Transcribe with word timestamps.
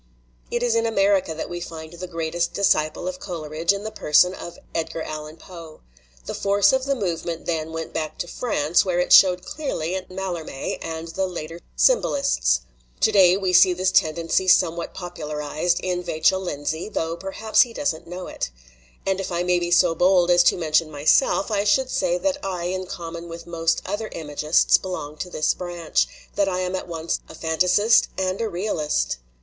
It 0.49 0.63
is 0.63 0.73
in 0.73 0.87
America 0.87 1.35
that 1.35 1.47
we 1.47 1.61
find 1.61 1.93
the 1.93 2.07
greatest 2.07 2.53
disciple 2.53 3.07
of 3.07 3.19
Coleridge 3.19 3.71
in 3.71 3.83
the 3.83 3.91
person 3.91 4.33
of 4.33 4.57
Edgar 4.73 5.03
Allan 5.03 5.37
Poe. 5.37 5.81
The 6.25 6.33
force 6.33 6.73
of 6.73 6.85
the 6.85 6.95
movement 6.95 7.45
then 7.45 7.71
went 7.71 7.93
back 7.93 8.17
to 8.17 8.27
France, 8.27 8.83
where 8.83 8.97
it 8.99 9.13
showed 9.13 9.45
clearly 9.45 9.93
in 9.93 10.07
Mallarme 10.09 10.79
and 10.81 11.09
the 11.09 11.27
later 11.27 11.59
symbolists. 11.75 12.61
To 13.01 13.11
day 13.11 13.37
we 13.37 13.53
see 13.53 13.73
this 13.73 13.91
tendency 13.91 14.47
some 14.47 14.75
what 14.75 14.95
popularized 14.95 15.79
in 15.81 16.01
Vachell 16.01 16.41
Lindsay, 16.41 16.87
although 16.87 17.15
per 17.15 17.33
haps 17.33 17.61
he 17.61 17.71
does 17.71 17.93
not 17.93 18.07
know 18.07 18.25
it. 18.25 18.49
And 19.05 19.19
if 19.19 19.31
I 19.31 19.43
may 19.43 19.59
be 19.59 19.69
so 19.69 19.93
bold 19.93 20.31
as 20.31 20.41
to 20.45 20.57
mention 20.57 20.89
myself, 20.89 21.51
I 21.51 21.63
should 21.63 21.91
say 21.91 22.17
that 22.17 22.43
I 22.43 22.63
in 22.63 22.87
com 22.87 23.13
mon 23.13 23.29
with 23.29 23.45
most 23.45 23.83
other 23.85 24.09
imagists 24.11 24.79
belong 24.81 25.17
to 25.17 25.29
this 25.29 25.53
branch, 25.53 26.07
that 26.35 26.49
I 26.49 26.61
am 26.61 26.75
at 26.75 26.87
once 26.87 27.19
a 27.29 27.35
fantasist 27.35 28.07
and 28.17 28.41
a 28.41 28.49
realist. 28.49 29.17